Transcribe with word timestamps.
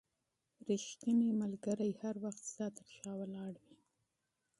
رښتينی 0.69 1.29
ملګري 1.41 1.91
هميشه 2.01 2.41
ستا 2.49 2.67
تر 2.77 2.87
شا 2.97 3.11
ولاړ 3.19 3.53
وي. 3.63 3.75